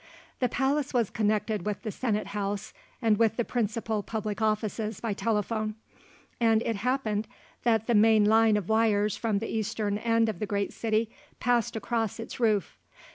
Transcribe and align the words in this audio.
The 0.39 0.49
palace 0.49 0.95
was 0.95 1.11
connected 1.11 1.63
with 1.63 1.83
the 1.83 1.91
Senate 1.91 2.25
House 2.33 2.73
and 3.03 3.19
with 3.19 3.35
the 3.37 3.45
principal 3.45 4.01
Public 4.01 4.41
Offices 4.41 4.99
by 4.99 5.13
telephone, 5.13 5.75
and 6.39 6.63
it 6.63 6.77
happened 6.77 7.27
that 7.61 7.85
the 7.85 7.93
main 7.93 8.25
line 8.25 8.57
of 8.57 8.67
wires 8.67 9.15
from 9.15 9.37
the 9.37 9.47
eastern 9.51 9.99
end 9.99 10.27
of 10.27 10.39
the 10.39 10.47
great 10.47 10.73
city 10.73 11.11
passed 11.39 11.75
across 11.75 12.19
its 12.19 12.39
roof. 12.39 12.79